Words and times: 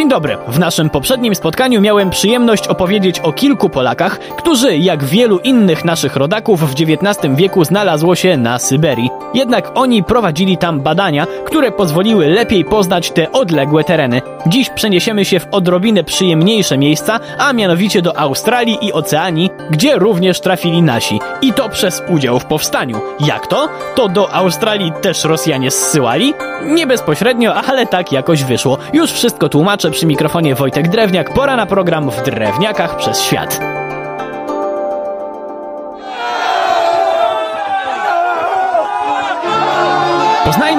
Dzień 0.00 0.08
dobry. 0.08 0.36
W 0.48 0.58
naszym 0.58 0.90
poprzednim 0.90 1.34
spotkaniu 1.34 1.80
miałem 1.80 2.10
przyjemność 2.10 2.68
opowiedzieć 2.68 3.20
o 3.20 3.32
kilku 3.32 3.68
Polakach, 3.68 4.18
którzy, 4.18 4.76
jak 4.76 5.04
wielu 5.04 5.38
innych 5.38 5.84
naszych 5.84 6.16
rodaków, 6.16 6.70
w 6.70 6.72
XIX 6.72 7.34
wieku 7.34 7.64
znalazło 7.64 8.14
się 8.14 8.36
na 8.36 8.58
Syberii. 8.58 9.10
Jednak 9.34 9.70
oni 9.74 10.04
prowadzili 10.04 10.58
tam 10.58 10.80
badania, 10.80 11.26
które 11.44 11.72
pozwoliły 11.72 12.26
lepiej 12.26 12.64
poznać 12.64 13.10
te 13.10 13.32
odległe 13.32 13.84
tereny. 13.84 14.22
Dziś 14.46 14.70
przeniesiemy 14.70 15.24
się 15.24 15.40
w 15.40 15.46
odrobinę 15.50 16.04
przyjemniejsze 16.04 16.78
miejsca, 16.78 17.20
a 17.38 17.52
mianowicie 17.52 18.02
do 18.02 18.18
Australii 18.18 18.78
i 18.82 18.92
Oceanii, 18.92 19.50
gdzie 19.70 19.96
również 19.96 20.40
trafili 20.40 20.82
nasi. 20.82 21.20
I 21.42 21.52
to 21.52 21.68
przez 21.68 22.02
udział 22.08 22.40
w 22.40 22.44
powstaniu. 22.44 23.00
Jak 23.20 23.46
to? 23.46 23.68
To 23.94 24.08
do 24.08 24.34
Australii 24.34 24.92
też 25.02 25.24
Rosjanie 25.24 25.70
zsyłali? 25.70 26.34
Nie 26.62 26.86
bezpośrednio, 26.86 27.54
ale 27.54 27.86
tak 27.86 28.12
jakoś 28.12 28.44
wyszło. 28.44 28.78
Już 28.92 29.12
wszystko 29.12 29.48
tłumaczę 29.48 29.89
przy 29.90 30.06
mikrofonie 30.06 30.54
Wojtek 30.54 30.88
Drewniak. 30.88 31.34
Pora 31.34 31.56
na 31.56 31.66
program 31.66 32.10
w 32.10 32.22
Drewniakach 32.22 32.96
przez 32.96 33.22
świat. 33.22 33.60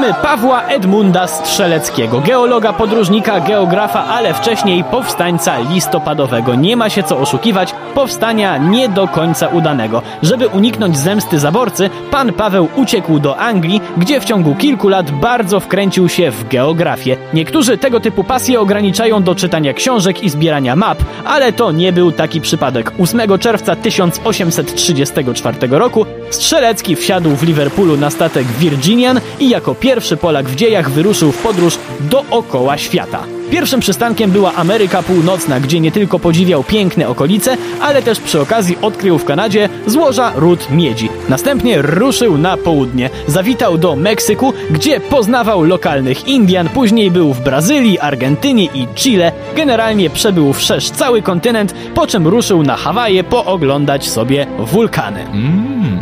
Poznajmy 0.01 0.21
Pawła 0.23 0.63
Edmunda 0.63 1.27
Strzeleckiego, 1.27 2.21
geologa, 2.21 2.73
podróżnika, 2.73 3.39
geografa, 3.39 4.05
ale 4.05 4.33
wcześniej 4.33 4.83
powstańca 4.83 5.57
listopadowego. 5.59 6.55
Nie 6.55 6.77
ma 6.77 6.89
się 6.89 7.03
co 7.03 7.17
oszukiwać, 7.17 7.73
powstania 7.93 8.57
nie 8.57 8.89
do 8.89 9.07
końca 9.07 9.47
udanego. 9.47 10.01
Żeby 10.23 10.47
uniknąć 10.47 10.97
zemsty 10.97 11.39
zaborcy, 11.39 11.89
pan 12.11 12.33
Paweł 12.33 12.67
uciekł 12.75 13.19
do 13.19 13.37
Anglii, 13.37 13.81
gdzie 13.97 14.19
w 14.19 14.25
ciągu 14.25 14.55
kilku 14.55 14.89
lat 14.89 15.11
bardzo 15.11 15.59
wkręcił 15.59 16.09
się 16.09 16.31
w 16.31 16.47
geografię. 16.47 17.17
Niektórzy 17.33 17.77
tego 17.77 17.99
typu 17.99 18.23
pasje 18.23 18.59
ograniczają 18.59 19.23
do 19.23 19.35
czytania 19.35 19.73
książek 19.73 20.23
i 20.23 20.29
zbierania 20.29 20.75
map, 20.75 21.03
ale 21.25 21.53
to 21.53 21.71
nie 21.71 21.93
był 21.93 22.11
taki 22.11 22.41
przypadek. 22.41 22.91
8 22.99 23.39
czerwca 23.39 23.75
1834 23.75 25.57
roku 25.69 26.05
Strzelecki 26.29 26.95
wsiadł 26.95 27.35
w 27.35 27.43
Liverpoolu 27.43 27.97
na 27.97 28.09
statek 28.09 28.47
Virginian 28.47 29.21
i 29.39 29.49
jako 29.49 29.75
pierwszy 29.75 29.90
Polak 30.21 30.49
w 30.49 30.55
dziejach 30.55 30.89
wyruszył 30.89 31.31
w 31.31 31.37
podróż 31.37 31.77
dookoła 31.99 32.77
świata. 32.77 33.23
Pierwszym 33.51 33.79
przystankiem 33.79 34.31
była 34.31 34.53
Ameryka 34.53 35.03
Północna, 35.03 35.59
gdzie 35.59 35.79
nie 35.79 35.91
tylko 35.91 36.19
podziwiał 36.19 36.63
piękne 36.63 37.09
okolice, 37.09 37.57
ale 37.81 38.01
też 38.01 38.19
przy 38.19 38.41
okazji 38.41 38.77
odkrył 38.81 39.17
w 39.17 39.25
Kanadzie 39.25 39.69
złoża 39.87 40.31
ród 40.35 40.67
miedzi. 40.69 41.09
Następnie 41.31 41.81
ruszył 41.81 42.37
na 42.37 42.57
południe. 42.57 43.09
Zawitał 43.27 43.77
do 43.77 43.95
Meksyku, 43.95 44.53
gdzie 44.71 44.99
poznawał 44.99 45.63
lokalnych 45.63 46.27
Indian, 46.27 46.69
później 46.69 47.11
był 47.11 47.33
w 47.33 47.41
Brazylii, 47.41 47.99
Argentynie 47.99 48.63
i 48.63 48.87
Chile. 48.95 49.31
Generalnie 49.55 50.09
przebył 50.09 50.53
wszerz 50.53 50.89
cały 50.89 51.21
kontynent, 51.21 51.75
po 51.95 52.07
czym 52.07 52.27
ruszył 52.27 52.63
na 52.63 52.75
Hawaje 52.75 53.23
pooglądać 53.23 54.09
sobie 54.09 54.47
wulkany. 54.59 55.25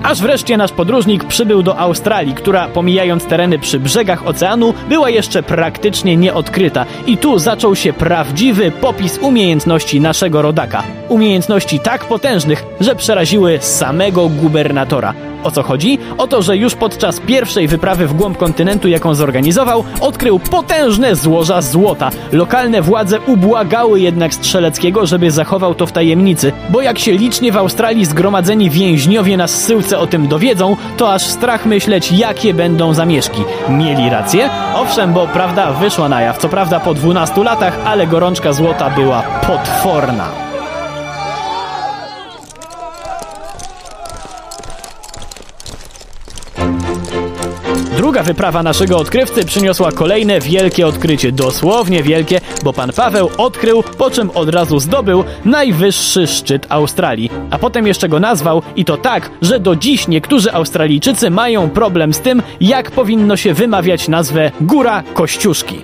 Aż 0.03 0.21
wreszcie 0.21 0.57
nasz 0.57 0.71
podróżnik 0.71 1.23
przybył 1.23 1.63
do 1.63 1.77
Australii, 1.77 2.33
która 2.33 2.67
pomijając 2.67 3.25
tereny 3.25 3.59
przy 3.59 3.79
brzegach 3.79 4.27
oceanu, 4.27 4.73
była 4.89 5.09
jeszcze 5.09 5.43
praktycznie 5.43 6.17
nieodkryta 6.17 6.85
i 7.07 7.17
tu 7.17 7.39
zaczął 7.39 7.75
się 7.75 7.93
prawdziwy 7.93 8.71
popis 8.71 9.17
umiejętności 9.17 10.01
naszego 10.01 10.41
rodaka. 10.41 10.83
Umiejętności 11.09 11.79
tak 11.79 12.05
potężnych, 12.05 12.63
że 12.79 12.95
przeraziły 12.95 13.57
samego 13.61 14.29
gubernatora. 14.29 15.13
O 15.43 15.51
co 15.51 15.63
chodzi? 15.63 15.99
O 16.17 16.27
to, 16.27 16.41
że 16.41 16.57
już 16.57 16.75
podczas 16.75 17.19
pierwszej 17.19 17.67
wyprawy 17.67 18.07
w 18.07 18.13
głąb 18.13 18.37
kontynentu, 18.37 18.87
jaką 18.87 19.15
zorganizował, 19.15 19.83
odkrył 20.01 20.39
potężne 20.39 21.15
złoża 21.15 21.61
złota. 21.61 22.09
Lokalne 22.31 22.81
władze 22.81 23.19
ubłagały 23.19 23.99
jednak 23.99 24.33
Strzeleckiego, 24.33 25.05
żeby 25.05 25.31
zachował 25.31 25.75
to 25.75 25.85
w 25.85 25.91
tajemnicy, 25.91 26.51
bo 26.69 26.81
jak 26.81 26.99
się 26.99 27.11
licznie 27.11 27.51
w 27.51 27.57
Australii 27.57 28.05
zgromadzeni 28.05 28.69
więźniowie 28.69 29.37
na 29.37 29.47
zsyłce 29.47 29.99
o 29.99 30.07
tym 30.07 30.27
dowiedzą, 30.27 30.77
to 30.97 31.13
aż 31.13 31.21
strach 31.21 31.65
myśleć, 31.65 32.11
jakie 32.11 32.53
będą 32.53 32.93
zamieszki. 32.93 33.41
Mieli 33.69 34.09
rację? 34.09 34.49
Owszem, 34.75 35.13
bo 35.13 35.27
prawda 35.27 35.71
wyszła 35.71 36.09
na 36.09 36.21
jaw, 36.21 36.37
co 36.37 36.49
prawda 36.49 36.79
po 36.79 36.93
12 36.93 37.43
latach, 37.43 37.79
ale 37.85 38.07
gorączka 38.07 38.53
złota 38.53 38.89
była 38.89 39.23
potworna. 39.47 40.48
Druga 48.09 48.23
wyprawa 48.23 48.63
naszego 48.63 48.97
odkrywcy 48.97 49.45
przyniosła 49.45 49.91
kolejne 49.91 50.39
wielkie 50.39 50.87
odkrycie, 50.87 51.31
dosłownie 51.31 52.03
wielkie, 52.03 52.41
bo 52.63 52.73
pan 52.73 52.91
Paweł 52.93 53.29
odkrył, 53.37 53.83
po 53.97 54.11
czym 54.11 54.31
od 54.31 54.49
razu 54.49 54.79
zdobył 54.79 55.23
najwyższy 55.45 56.27
szczyt 56.27 56.65
Australii. 56.69 57.29
A 57.51 57.57
potem 57.57 57.87
jeszcze 57.87 58.09
go 58.09 58.19
nazwał 58.19 58.61
i 58.75 58.85
to 58.85 58.97
tak, 58.97 59.31
że 59.41 59.59
do 59.59 59.75
dziś 59.75 60.07
niektórzy 60.07 60.53
Australijczycy 60.53 61.29
mają 61.29 61.69
problem 61.69 62.13
z 62.13 62.19
tym, 62.19 62.41
jak 62.61 62.91
powinno 62.91 63.37
się 63.37 63.53
wymawiać 63.53 64.07
nazwę 64.07 64.51
Góra 64.61 65.03
Kościuszki. 65.13 65.81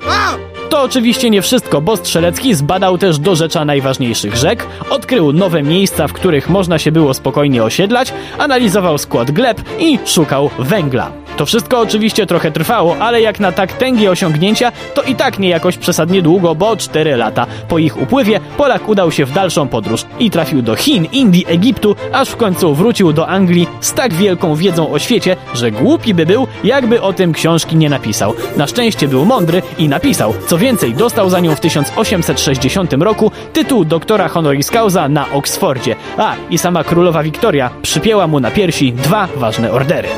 To 0.70 0.82
oczywiście 0.82 1.30
nie 1.30 1.42
wszystko, 1.42 1.82
bo 1.82 1.98
Strzelecki 1.98 2.54
zbadał 2.54 2.98
też 2.98 3.20
dorzecza 3.20 3.66
najważniejszych 3.66 4.36
rzek, 4.36 4.68
odkrył 4.90 5.34
nowe 5.34 5.64
miejsca, 5.64 6.08
w 6.08 6.14
których 6.14 6.50
można 6.50 6.80
się 6.80 6.92
było 6.92 7.14
spokojnie 7.14 7.64
osiedlać, 7.64 8.14
analizował 8.38 8.98
skład 8.98 9.32
gleb 9.32 9.62
i 9.80 10.00
szukał 10.06 10.50
węgla. 10.60 11.25
To 11.38 11.46
wszystko 11.46 11.80
oczywiście 11.80 12.26
trochę 12.26 12.52
trwało, 12.52 12.98
ale 13.00 13.22
jak 13.22 13.40
na 13.40 13.52
tak 13.52 13.74
tęgie 13.74 14.12
osiągnięcia, 14.12 14.72
to 14.94 15.02
i 15.02 15.16
tak 15.16 15.40
nie 15.40 15.50
jakoś 15.50 15.78
przesadnie 15.78 16.22
długo, 16.22 16.56
bo 16.56 16.78
4 16.78 17.16
lata. 17.16 17.48
Po 17.70 17.78
ich 17.78 18.02
upływie 18.02 18.40
Polak 18.58 18.90
udał 18.90 19.12
się 19.12 19.26
w 19.26 19.32
dalszą 19.32 19.68
podróż 19.68 20.06
i 20.20 20.32
trafił 20.32 20.62
do 20.62 20.76
Chin, 20.76 21.06
Indii, 21.12 21.46
Egiptu, 21.48 21.96
aż 22.12 22.30
w 22.30 22.36
końcu 22.36 22.76
wrócił 22.76 23.14
do 23.14 23.28
Anglii 23.28 23.68
z 23.82 23.94
tak 23.94 24.14
wielką 24.14 24.56
wiedzą 24.56 24.92
o 24.92 25.00
świecie, 25.00 25.36
że 25.54 25.72
głupi 25.72 26.14
by 26.14 26.26
był, 26.26 26.48
jakby 26.64 27.02
o 27.02 27.14
tym 27.14 27.34
książki 27.34 27.76
nie 27.76 27.90
napisał. 27.90 28.34
Na 28.58 28.68
szczęście 28.68 29.08
był 29.08 29.26
mądry 29.26 29.62
i 29.78 29.90
napisał. 29.90 30.34
Co 30.48 30.58
więcej, 30.58 30.94
dostał 30.94 31.30
za 31.30 31.40
nią 31.40 31.56
w 31.56 31.60
1860 31.60 32.94
roku 32.94 33.32
tytuł 33.54 33.86
doktora 33.86 34.28
honoris 34.28 34.70
causa 34.70 35.10
na 35.10 35.32
Oksfordzie. 35.32 35.96
A, 36.18 36.36
i 36.50 36.58
sama 36.58 36.84
królowa 36.84 37.24
Wiktoria 37.24 37.70
przypięła 37.82 38.28
mu 38.28 38.40
na 38.40 38.52
piersi 38.52 38.94
dwa 38.94 39.28
ważne 39.36 39.72
ordery. 39.72 40.10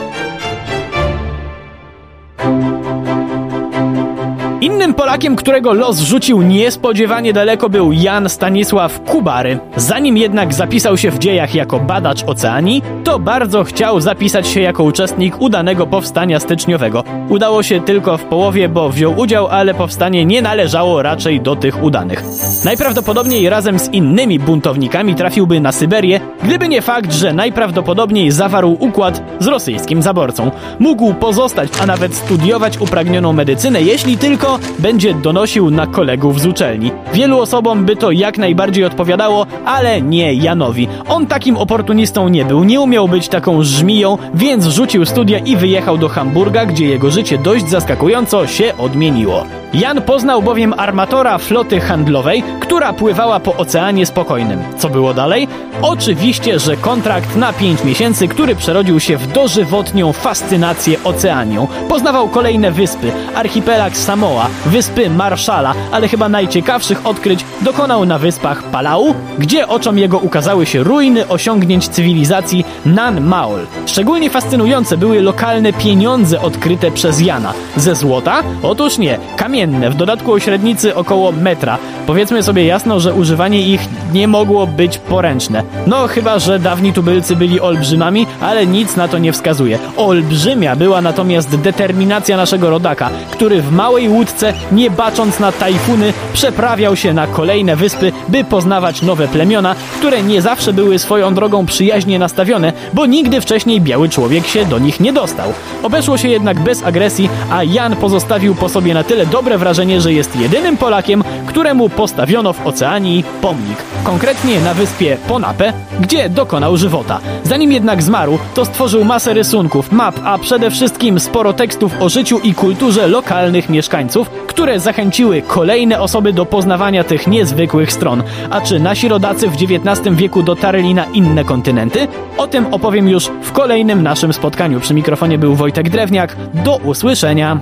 Innym 4.78 4.94
Polakiem, 4.94 5.36
którego 5.36 5.74
los 5.74 6.00
rzucił 6.00 6.42
niespodziewanie 6.42 7.34
daleko 7.34 7.70
był 7.70 7.92
Jan 7.92 8.30
Stanisław 8.30 9.02
Kubary. 9.02 9.60
Zanim 9.76 10.18
jednak 10.18 10.54
zapisał 10.54 10.98
się 10.98 11.12
w 11.12 11.20
dziejach 11.20 11.56
jako 11.56 11.80
badacz 11.80 12.24
oceanii, 12.24 12.84
to 13.04 13.20
bardzo 13.20 13.64
chciał 13.64 14.02
zapisać 14.02 14.48
się 14.48 14.62
jako 14.62 14.84
uczestnik 14.84 15.42
udanego 15.42 15.88
powstania 15.88 16.40
styczniowego. 16.40 17.04
Udało 17.30 17.64
się 17.64 17.82
tylko 17.82 18.18
w 18.18 18.24
połowie, 18.24 18.70
bo 18.70 18.90
wziął 18.90 19.20
udział, 19.20 19.48
ale 19.48 19.74
powstanie 19.74 20.26
nie 20.26 20.42
należało 20.42 21.02
raczej 21.02 21.42
do 21.42 21.56
tych 21.56 21.84
udanych. 21.84 22.24
Najprawdopodobniej 22.66 23.50
razem 23.50 23.80
z 23.80 23.90
innymi 23.90 24.40
buntownikami 24.40 25.16
trafiłby 25.16 25.60
na 25.60 25.72
Syberię, 25.72 26.20
gdyby 26.44 26.68
nie 26.68 26.82
fakt, 26.82 27.14
że 27.14 27.34
najprawdopodobniej 27.34 28.32
zawarł 28.32 28.78
układ 28.80 29.22
z 29.40 29.48
rosyjskim 29.48 30.02
zaborcą. 30.02 30.52
Mógł 30.80 31.14
pozostać, 31.14 31.70
a 31.82 31.86
nawet 31.86 32.16
studiować 32.16 32.78
upragnioną 32.78 33.34
medycynę, 33.34 33.82
jeśli 33.82 34.18
tylko 34.18 34.60
będzie 34.80 35.14
donosił 35.14 35.70
na 35.70 35.88
kolegów 35.88 36.42
z 36.42 36.46
uczelni. 36.46 36.92
Wielu 37.18 37.40
osobom 37.40 37.86
by 37.86 37.96
to 37.96 38.12
jak 38.12 38.38
najbardziej 38.38 38.86
odpowiadało, 38.86 39.46
ale 39.66 40.02
nie 40.02 40.34
Janowi. 40.34 40.88
On 41.10 41.28
takim 41.28 41.58
oportunistą 41.58 42.28
nie 42.28 42.46
był, 42.46 42.64
nie 42.64 42.82
umiał 42.82 43.08
być 43.08 43.28
taką 43.28 43.64
żmiją, 43.64 44.18
więc 44.34 44.66
rzucił 44.66 45.06
studia 45.06 45.38
i 45.38 45.56
wyjechał 45.56 45.98
do 45.98 46.10
Hamburga, 46.10 46.66
gdzie 46.66 46.86
jego 46.86 47.12
życie 47.12 47.38
dość 47.38 47.70
zaskakująco 47.70 48.48
się 48.48 48.78
odmieniło. 48.78 49.46
Jan 49.74 50.02
poznał 50.02 50.42
bowiem 50.42 50.74
armatora 50.78 51.38
floty 51.38 51.80
handlowej, 51.80 52.44
która 52.60 52.94
pływała 52.94 53.40
po 53.40 53.56
Oceanie 53.56 54.06
Spokojnym. 54.06 54.60
Co 54.78 54.90
było 54.90 55.14
dalej? 55.14 55.48
Oczywiście, 55.82 56.60
że 56.60 56.78
kontrakt 56.78 57.36
na 57.36 57.54
5 57.54 57.84
miesięcy, 57.84 58.28
który 58.28 58.56
przerodził 58.56 59.00
się 59.00 59.18
w 59.18 59.28
dożywotnią 59.28 60.14
fascynację 60.14 60.98
oceanią. 61.04 61.68
Poznawał 61.90 62.30
kolejne 62.30 62.72
wyspy, 62.72 63.12
archipelag 63.36 63.98
Samoa, 63.98 64.48
wyspy 64.66 65.10
Marszala, 65.10 65.74
ale 65.92 66.08
chyba 66.08 66.30
najciekawszych 66.30 67.07
odkryć 67.10 67.46
dokonał 67.62 68.06
na 68.06 68.20
wyspach 68.20 68.64
Palau, 68.64 69.16
gdzie 69.40 69.68
oczom 69.68 69.98
jego 69.98 70.18
ukazały 70.18 70.66
się 70.66 70.84
ruiny 70.84 71.28
osiągnięć 71.28 71.88
cywilizacji 71.88 72.66
Nan 72.86 73.22
Maol. 73.22 73.60
Szczególnie 73.86 74.30
fascynujące 74.30 74.98
były 74.98 75.22
lokalne 75.22 75.74
pieniądze 75.74 76.42
odkryte 76.42 76.92
przez 76.92 77.22
Jana. 77.22 77.54
Ze 77.76 77.96
złota? 77.96 78.44
Otóż 78.64 78.98
nie, 78.98 79.20
kamienne, 79.38 79.90
w 79.90 79.96
dodatku 79.96 80.34
o 80.34 80.40
średnicy 80.40 80.96
około 80.96 81.32
metra. 81.32 81.78
Powiedzmy 82.08 82.44
sobie 82.44 82.66
jasno, 82.66 83.00
że 83.00 83.14
używanie 83.14 83.62
ich 83.62 83.82
nie 84.14 84.28
mogło 84.28 84.68
być 84.68 84.98
poręczne. 84.98 85.64
No 85.88 86.08
chyba, 86.08 86.40
że 86.40 86.60
dawni 86.60 86.94
tubylcy 86.94 87.36
byli 87.36 87.60
olbrzymami, 87.60 88.28
ale 88.42 88.68
nic 88.68 88.96
na 88.96 89.08
to 89.08 89.18
nie 89.18 89.34
wskazuje. 89.34 89.80
Olbrzymia 89.98 90.76
była 90.76 91.02
natomiast 91.02 91.56
determinacja 91.56 92.38
naszego 92.38 92.70
rodaka, 92.70 93.10
który 93.32 93.62
w 93.62 93.72
małej 93.72 94.10
łódce, 94.10 94.54
nie 94.72 94.92
bacząc 94.92 95.40
na 95.40 95.52
tajfuny, 95.52 96.14
przeprawiał 96.34 96.87
wyłaniał 96.88 96.96
się 96.96 97.14
na 97.14 97.28
kolejne 97.28 97.76
wyspy, 97.76 98.12
by 98.28 98.44
poznawać 98.44 99.02
nowe 99.02 99.28
plemiona, 99.28 99.76
które 99.98 100.24
nie 100.24 100.42
zawsze 100.42 100.74
były 100.74 101.00
swoją 101.00 101.34
drogą 101.34 101.66
przyjaźnie 101.66 102.20
nastawione, 102.20 102.74
bo 102.94 103.06
nigdy 103.06 103.42
wcześniej 103.42 103.82
biały 103.82 104.10
człowiek 104.10 104.48
się 104.48 104.66
do 104.66 104.80
nich 104.80 105.00
nie 105.00 105.14
dostał. 105.14 105.54
Obeszło 105.84 106.18
się 106.18 106.28
jednak 106.28 106.60
bez 106.60 106.84
agresji, 106.84 107.30
a 107.52 107.64
Jan 107.64 107.96
pozostawił 107.96 108.56
po 108.56 108.70
sobie 108.70 108.94
na 108.94 109.04
tyle 109.04 109.26
dobre 109.26 109.58
wrażenie, 109.58 110.02
że 110.02 110.14
jest 110.14 110.36
jedynym 110.36 110.78
Polakiem, 110.78 111.24
któremu 111.48 111.90
postawiono 111.90 112.54
w 112.54 112.68
Oceanii 112.68 113.24
pomnik. 113.42 113.78
Konkretnie 114.04 114.62
na 114.62 114.74
wyspie 114.74 115.18
Ponape, 115.28 115.74
gdzie 116.00 116.30
dokonał 116.30 116.78
żywota. 116.78 117.20
Zanim 117.44 117.72
jednak 117.72 118.04
zmarł, 118.04 118.40
to 118.54 118.66
stworzył 118.66 119.06
masę 119.06 119.34
rysunków, 119.34 119.92
map, 119.92 120.20
a 120.24 120.38
przede 120.38 120.72
wszystkim 120.72 121.20
sporo 121.20 121.54
tekstów 121.54 121.92
o 122.00 122.10
życiu 122.10 122.40
i 122.40 122.54
kulturze 122.54 123.08
lokalnych 123.08 123.70
mieszkańców, 123.70 124.30
które 124.30 124.80
zachęciły 124.80 125.42
kolejne 125.42 126.02
osoby 126.02 126.34
do 126.34 126.46
poznawania 126.46 127.04
tych 127.04 127.28
niezwykłych 127.28 127.94
stron. 127.94 128.24
A 128.50 128.62
czy 128.62 128.80
nasi 128.80 129.08
rodacy 129.08 129.50
w 129.50 129.54
XIX 129.54 130.16
wieku 130.16 130.44
dotarli 130.44 130.94
na 130.94 131.06
inne 131.06 131.44
kontynenty? 131.44 132.08
O 132.38 132.48
tym 132.48 132.74
opowiem 132.74 133.10
już 133.10 133.30
w 133.42 133.52
kolejnym 133.52 134.04
naszym 134.04 134.34
spotkaniu. 134.34 134.80
Przy 134.80 134.94
mikrofonie 134.94 135.38
był 135.38 135.56
Wojtek 135.56 135.90
Drewniak. 135.90 136.36
Do 136.54 136.78
usłyszenia! 136.78 137.60